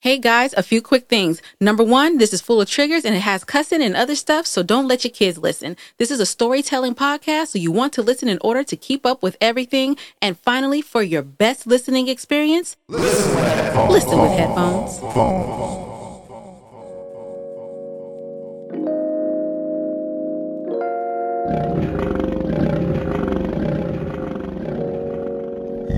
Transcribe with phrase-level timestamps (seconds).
[0.00, 1.42] Hey guys, a few quick things.
[1.60, 4.62] Number one, this is full of triggers and it has cussing and other stuff, so
[4.62, 5.76] don't let your kids listen.
[5.96, 9.24] This is a storytelling podcast, so you want to listen in order to keep up
[9.24, 9.96] with everything.
[10.22, 13.92] And finally, for your best listening experience, listen with headphones.
[13.92, 15.98] Listen with headphones.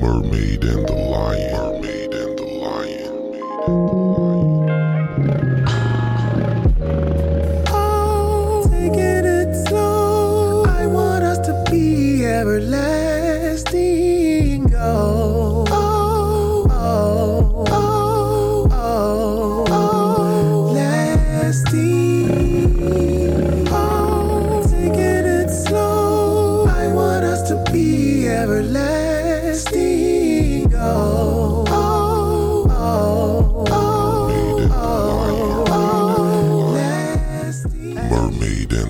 [0.00, 1.67] Mermaid and the Lion.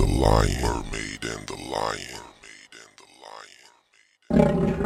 [0.00, 0.62] The Lion.
[0.62, 2.22] Mermaid and the Lion.
[2.40, 4.80] Mermaid and the Lion.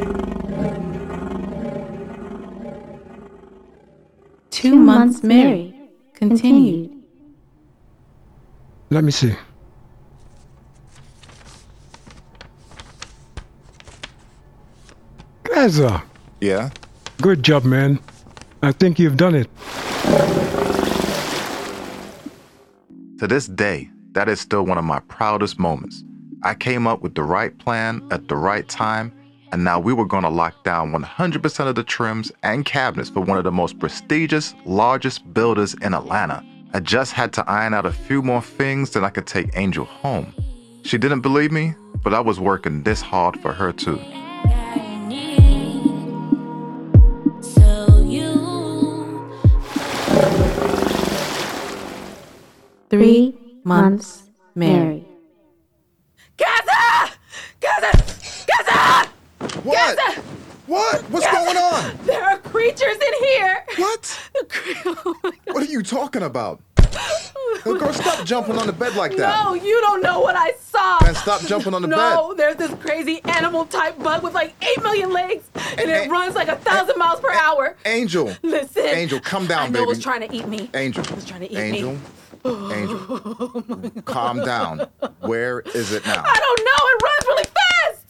[4.50, 5.72] Two months married.
[6.14, 6.90] Continued.
[8.90, 9.36] Let me see.
[15.44, 16.02] Gazza,
[16.40, 16.70] Yeah?
[17.20, 18.00] good job, man.
[18.62, 19.48] I think you've done it.
[23.18, 26.02] To this day, that is still one of my proudest moments.
[26.42, 29.12] I came up with the right plan at the right time,
[29.52, 33.20] and now we were going to lock down 100% of the trims and cabinets for
[33.20, 36.44] one of the most prestigious, largest builders in Atlanta.
[36.72, 39.84] I just had to iron out a few more things, then I could take Angel
[39.84, 40.34] home.
[40.82, 44.00] She didn't believe me, but I was working this hard for her too.
[52.90, 53.34] Three
[53.64, 55.04] months married.
[56.36, 57.12] Gazza!
[57.60, 58.04] Gazza!
[58.46, 59.08] Gazza!
[59.62, 59.96] What?
[59.96, 60.20] Gazza!
[60.66, 61.02] What?
[61.10, 61.98] What's going on?
[62.04, 63.64] There are creatures in here!
[63.76, 64.20] What?
[64.86, 65.14] Oh.
[65.46, 66.60] What are you talking about?
[67.64, 69.42] Girl, stop jumping on the bed like that.
[69.44, 70.98] No, you don't know what I saw.
[71.02, 71.96] Man, stop jumping on the bed.
[71.96, 76.10] no, there's this crazy animal type bug with like 8 million legs and it A-
[76.10, 77.76] runs like a thousand miles per hour.
[77.86, 78.32] Angel.
[78.42, 78.84] Listen.
[78.86, 79.92] Angel, come down, I know baby.
[79.92, 80.68] it's trying to eat me.
[80.74, 81.02] Angel.
[81.04, 81.92] It was trying to eat Angel.
[81.92, 81.96] me.
[81.96, 82.10] Angel.
[84.04, 84.86] Calm down.
[85.20, 86.22] Where is it now?
[86.26, 86.80] I don't know.
[86.90, 88.04] It runs really fast.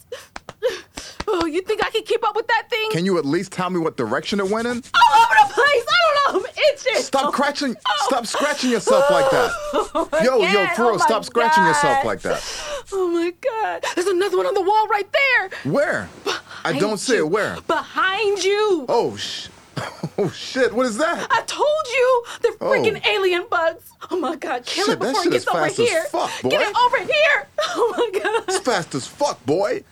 [1.27, 2.91] Oh, you think I can keep up with that thing?
[2.91, 4.73] Can you at least tell me what direction it went in?
[4.93, 5.85] All over the place.
[5.87, 6.39] I don't know.
[6.39, 7.01] I'm itching.
[7.01, 7.75] Stop scratching.
[7.77, 7.81] Oh.
[7.87, 8.05] Oh.
[8.07, 9.51] Stop scratching yourself like that.
[9.73, 10.75] Oh, yo, yo, can't.
[10.75, 12.43] for real, Oh stop scratching yourself like that.
[12.91, 13.85] Oh my God.
[13.95, 15.49] There's another one on the wall right there.
[15.71, 16.09] Where?
[16.65, 17.25] I don't see you.
[17.25, 17.31] it.
[17.31, 17.57] Where?
[17.61, 18.85] Behind you.
[18.89, 19.47] Oh sh.
[20.17, 20.73] Oh shit!
[20.73, 21.27] What is that?
[21.29, 22.71] I told you they're Oh.
[22.71, 23.83] freaking alien bugs.
[24.09, 24.65] Oh my God.
[24.65, 26.03] Kill Shit, it before it gets over here.
[26.05, 26.31] fuck.
[26.43, 27.47] Get it over here.
[27.77, 28.43] Oh my God.
[28.47, 29.83] It's fast as fuck, boy.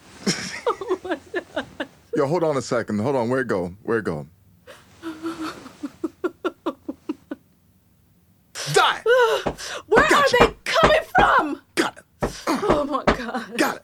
[0.68, 1.66] oh my god!
[2.16, 3.00] Yo, hold on a second.
[3.00, 3.28] Hold on.
[3.30, 3.74] Where it go?
[3.84, 4.28] Where it go?
[8.74, 9.02] Die!
[9.88, 11.62] Where are they coming from?
[11.76, 12.04] Got it.
[12.48, 13.58] Oh my God.
[13.58, 13.84] Got it.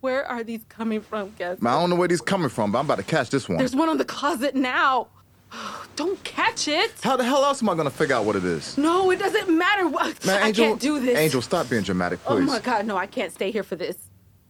[0.00, 1.58] Where are these coming from, guys?
[1.64, 3.58] I don't know where these coming from, but I'm about to catch this one.
[3.58, 5.08] There's one on the closet now.
[5.96, 6.92] Don't catch it.
[7.02, 8.76] How the hell else am I gonna figure out what it is?
[8.76, 9.88] No, it doesn't matter.
[9.96, 11.18] what- Man, I Angel, can't do this.
[11.18, 12.34] Angel, stop being dramatic, please.
[12.34, 13.96] Oh my God, no, I can't stay here for this.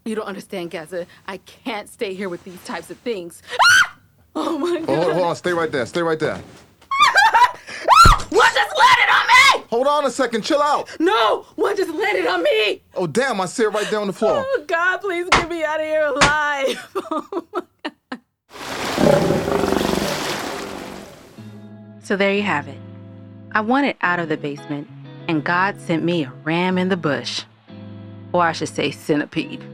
[0.05, 1.07] You don't understand, Gazza.
[1.29, 3.41] I can't stay here with these types of things.
[4.37, 4.37] Ah!
[4.37, 4.89] Oh my God.
[4.89, 6.35] Oh, hold, hold on, stay right there, stay right there.
[6.35, 6.43] One
[8.53, 9.27] just landed on
[9.61, 9.64] me!
[9.75, 10.89] Hold on a second, chill out.
[11.01, 12.81] No, one just landed on me!
[12.95, 14.45] Oh damn, I see it right there on the floor.
[14.47, 16.97] Oh God, please get me out of here alive.
[17.11, 17.63] Oh my
[22.05, 22.79] So there you have it.
[23.51, 24.87] I wanted out of the basement,
[25.27, 27.43] and God sent me a ram in the bush.
[28.33, 29.65] Or I should say, centipede.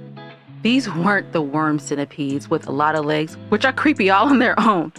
[0.62, 4.38] These weren't the worm centipedes with a lot of legs, which are creepy all on
[4.38, 4.94] their own.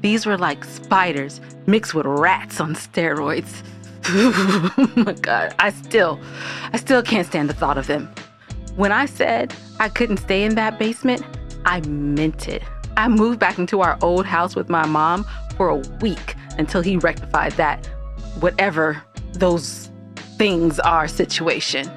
[0.00, 3.64] These were like spiders mixed with rats on steroids.
[4.08, 6.20] oh my God, I still,
[6.72, 8.12] I still can't stand the thought of them.
[8.76, 11.24] When I said I couldn't stay in that basement,
[11.64, 12.62] I meant it.
[12.96, 15.24] I moved back into our old house with my mom
[15.56, 17.86] for a week until he rectified that,
[18.40, 19.02] whatever
[19.32, 19.90] those
[20.36, 21.90] things are situation.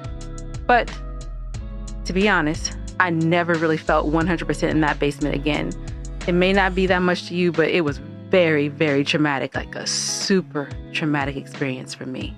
[0.66, 0.90] But
[2.04, 5.72] to be honest, I never really felt 100% in that basement again.
[6.26, 9.74] It may not be that much to you, but it was very, very traumatic, like
[9.74, 12.34] a super traumatic experience for me.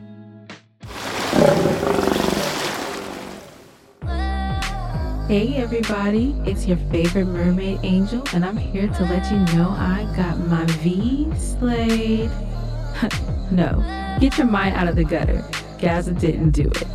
[5.26, 10.12] Hey everybody, it's your favorite mermaid angel, and I'm here to let you know I
[10.16, 12.30] got my V slayed.
[13.52, 15.44] no, get your mind out of the gutter.
[15.78, 16.86] Gazza didn't do it.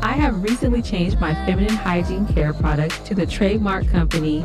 [0.00, 4.44] I have recently changed my feminine hygiene care product to the trademark company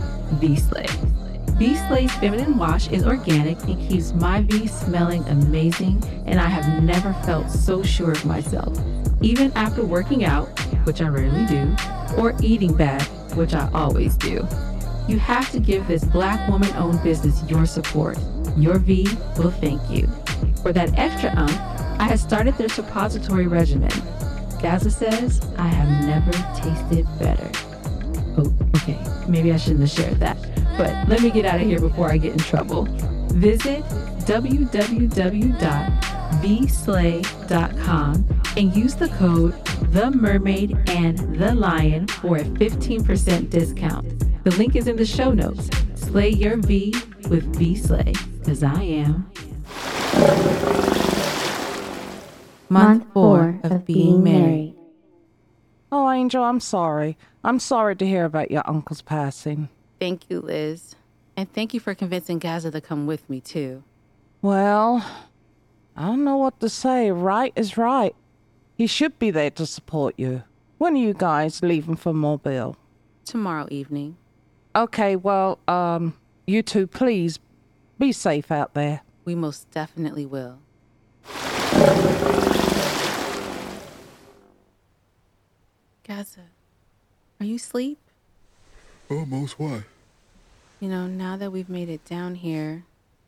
[1.57, 2.07] V-Slay.
[2.07, 7.13] V-Slay's feminine wash is organic and keeps my V smelling amazing, and I have never
[7.25, 8.77] felt so sure of myself.
[9.21, 10.47] Even after working out,
[10.85, 11.75] which I rarely do,
[12.17, 13.01] or eating bad,
[13.35, 14.47] which I always do.
[15.07, 18.17] You have to give this black woman owned business your support.
[18.57, 19.07] Your V
[19.37, 20.07] will thank you.
[20.61, 21.51] For that extra ump,
[21.99, 23.91] I have started their suppository regimen.
[24.61, 27.49] Gazza says, I have never tasted better.
[28.37, 28.99] Oh, okay.
[29.27, 30.37] Maybe I shouldn't have shared that.
[30.77, 32.87] But let me get out of here before I get in trouble.
[33.31, 33.83] Visit
[34.27, 35.61] www.vslay.com
[38.57, 39.53] and use the code
[39.91, 44.43] The Mermaid and The Lion for a 15% discount.
[44.43, 45.69] The link is in the show notes.
[45.95, 46.93] Slay your V
[47.29, 49.29] with V Slay, because I am.
[52.69, 54.75] Month four of being married.
[55.91, 57.17] Oh, Angel, I'm sorry.
[57.43, 59.69] I'm sorry to hear about your uncle's passing.
[59.99, 60.95] Thank you, Liz.
[61.35, 63.83] And thank you for convincing Gazza to come with me, too.
[64.41, 65.05] Well,
[65.95, 67.11] I don't know what to say.
[67.11, 68.15] Right is right.
[68.75, 70.43] He should be there to support you.
[70.77, 72.77] When are you guys leaving for Mobile?
[73.25, 74.17] Tomorrow evening.
[74.75, 76.15] Okay, well, um,
[76.45, 77.39] you two, please
[77.97, 79.01] be safe out there.
[79.25, 80.59] We most definitely will.
[86.03, 86.41] Gazza,
[87.39, 87.99] are you asleep?
[89.09, 89.83] Almost what?
[90.79, 92.83] You know, now that we've made it down here,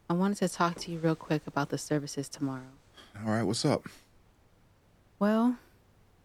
[0.09, 2.61] I wanted to talk to you real quick about the services tomorrow.
[3.25, 3.87] All right, what's up?
[5.19, 5.57] Well,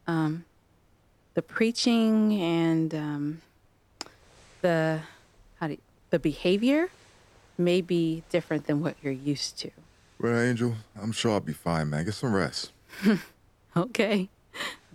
[0.06, 0.44] um,
[1.34, 3.42] the preaching and um,
[4.62, 5.00] the
[5.60, 5.78] how do you,
[6.10, 6.88] the behavior
[7.56, 9.70] may be different than what you're used to.
[10.20, 12.04] Well, Angel, I'm sure I'll be fine, man.
[12.04, 12.72] Get some rest.
[13.76, 14.28] Okay,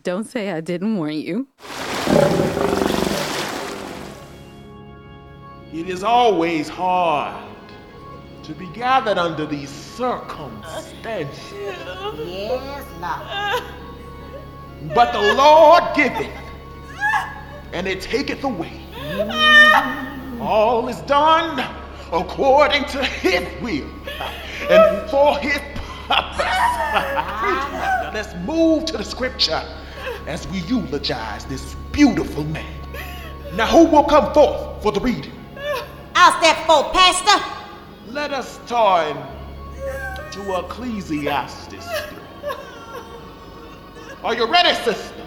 [0.04, 1.48] don't say I didn't warn you.
[5.72, 7.46] It is always hard
[8.42, 11.54] to be gathered under these circumstances.
[11.54, 13.64] Yes, Lord.
[14.96, 16.28] But the Lord giveth,
[17.72, 18.82] and it taketh away.
[20.42, 21.60] All is done
[22.12, 23.88] according to his will
[24.72, 25.60] and for his
[26.08, 26.40] purpose.
[26.40, 29.62] now let's move to the scripture
[30.26, 32.66] as we eulogize this beautiful man.
[33.54, 35.39] Now, who will come forth for the reading?
[36.22, 38.12] I'll step forth, Pastor.
[38.12, 39.16] Let us turn
[40.32, 41.88] to Ecclesiastes.
[44.22, 45.26] Are you ready, sister?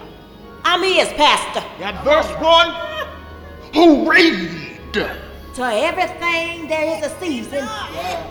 [0.63, 1.65] I'm his pastor.
[1.83, 4.77] At verse 1, who read?
[4.93, 7.67] To everything there is a season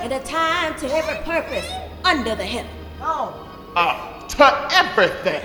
[0.00, 1.68] and a time to every purpose
[2.04, 2.70] under the heaven.
[3.00, 3.44] Oh.
[3.74, 5.42] Uh, to everything.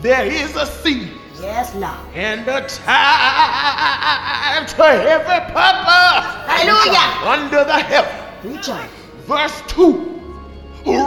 [0.00, 1.98] There is a season Yes, Lord.
[2.14, 7.28] and a time to every purpose Hallelujah.
[7.28, 8.12] under the heaven.
[8.40, 8.88] Preach on.
[9.26, 10.20] Verse 2,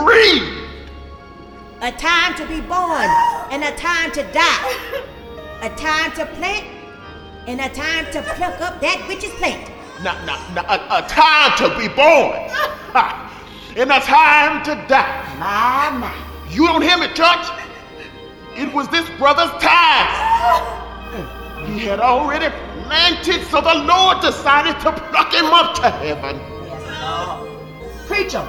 [0.06, 0.44] read.
[1.82, 3.10] A time to be born
[3.52, 5.02] and a time to die.
[5.62, 6.66] A time to plant
[7.48, 9.74] and a time to pluck up that which is planted.
[10.04, 12.38] Now, now, now, a, a time to be born
[13.78, 15.26] and a time to die.
[15.40, 16.14] My, my.
[16.50, 17.48] You don't hear me, church?
[18.56, 20.19] It was this brother's time.
[21.66, 22.50] He had already
[22.84, 26.38] planted, so the Lord decided to pluck him up to heaven.
[26.66, 28.08] Yes.
[28.08, 28.48] Preach on.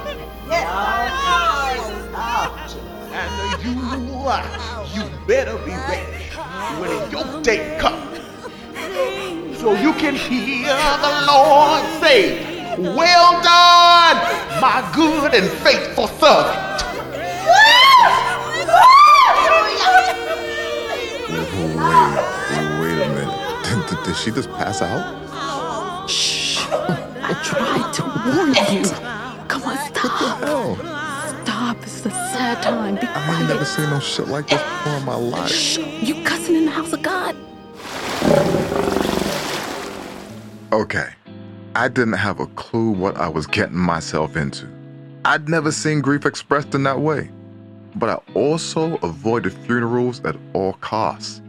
[0.49, 1.81] Yes.
[2.11, 2.71] Lord.
[3.13, 3.73] And you,
[4.95, 6.23] you better be ready
[6.79, 8.19] when your day comes.
[9.59, 14.17] So you can hear the Lord say, Well done,
[14.61, 16.71] my good and faithful servant.
[24.21, 26.07] She just pass out?
[26.07, 26.59] Shh.
[26.69, 28.87] I tried to warn you.
[29.47, 30.39] Come on, stop.
[30.43, 30.75] Oh,
[31.43, 31.77] Stop.
[31.81, 32.95] It's is a sad time.
[32.95, 35.49] Be I ain't never seen no shit like this before in my life.
[35.49, 35.79] Shh.
[36.01, 37.35] You cussing in the house of God.
[40.71, 41.09] Okay.
[41.75, 44.67] I didn't have a clue what I was getting myself into.
[45.25, 47.31] I'd never seen grief expressed in that way.
[47.95, 51.41] But I also avoided funerals at all costs.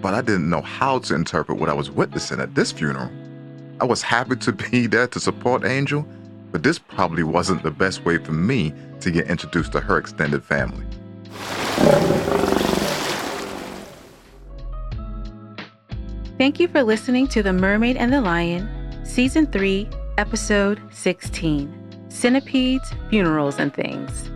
[0.00, 3.10] But I didn't know how to interpret what I was witnessing at this funeral.
[3.80, 6.06] I was happy to be there to support Angel,
[6.52, 10.44] but this probably wasn't the best way for me to get introduced to her extended
[10.44, 10.84] family.
[16.38, 18.68] Thank you for listening to The Mermaid and the Lion,
[19.04, 19.88] Season 3,
[20.18, 21.74] Episode 16
[22.08, 24.30] Centipedes, Funerals, and Things.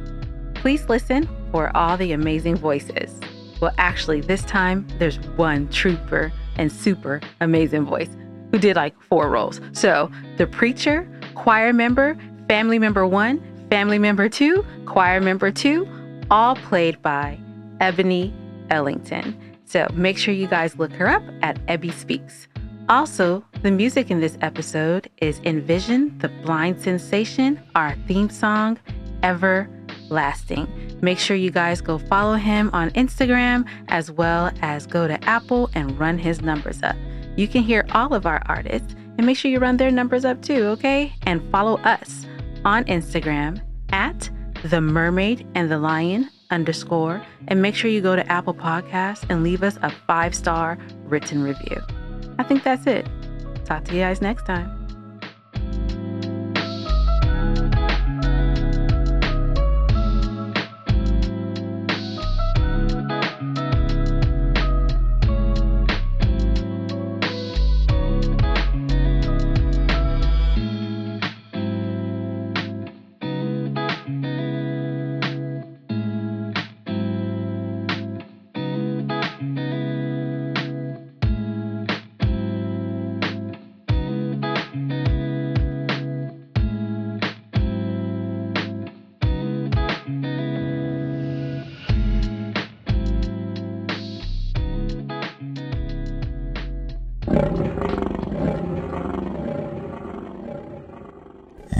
[0.54, 3.18] Please listen for all the amazing voices.
[3.62, 8.08] Well, actually, this time there's one trooper and super amazing voice
[8.50, 9.60] who did like four roles.
[9.70, 13.40] So the preacher, choir member, family member one,
[13.70, 15.86] family member two, choir member two,
[16.28, 17.38] all played by
[17.80, 18.32] Ebonie
[18.68, 19.38] Ellington.
[19.64, 22.48] So make sure you guys look her up at Ebbie Speaks.
[22.88, 28.76] Also, the music in this episode is Envizion the Blind Sensation, our theme song,
[29.22, 30.81] Everlasting.
[31.02, 35.68] Make sure you guys go follow him on Instagram as well as go to Apple
[35.74, 36.96] and run his numbers up.
[37.36, 40.40] You can hear all of our artists and make sure you run their numbers up
[40.42, 41.12] too, okay?
[41.22, 42.26] And follow us
[42.64, 44.30] on Instagram at
[44.64, 49.42] the mermaid and the lion underscore and make sure you go to Apple Podcasts and
[49.42, 51.80] leave us a five star written review.
[52.38, 53.08] I think that's it.
[53.64, 54.81] Talk to you guys next time.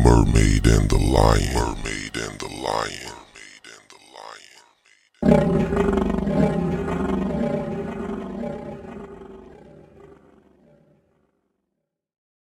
[0.03, 1.55] Mermaid and the Lion.
[1.55, 3.22] Mermaid and the Lion.